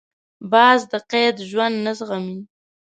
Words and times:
باز 0.51 0.79
د 0.91 0.93
قید 1.11 1.35
ژوند 1.49 1.75
نه 1.85 1.91
زغمي 1.99 2.39